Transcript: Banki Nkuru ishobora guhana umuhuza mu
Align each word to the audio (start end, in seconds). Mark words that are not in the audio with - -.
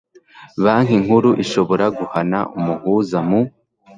Banki 0.63 0.95
Nkuru 1.03 1.29
ishobora 1.43 1.85
guhana 1.97 2.39
umuhuza 2.57 3.17
mu 3.27 3.39